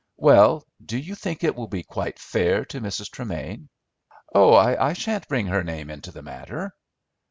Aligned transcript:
"Well, 0.17 0.65
do 0.83 0.97
you 0.97 1.13
think 1.13 1.43
it 1.43 1.55
will 1.55 1.67
be 1.67 1.83
quite 1.83 2.17
fair 2.17 2.65
to 2.65 2.81
Mrs. 2.81 3.11
Tremain?" 3.11 3.69
"Oh, 4.33 4.55
I 4.55 4.93
shan't 4.93 5.27
bring 5.27 5.45
her 5.45 5.63
name 5.63 5.91
into 5.91 6.11
the 6.11 6.23
matter." 6.23 6.73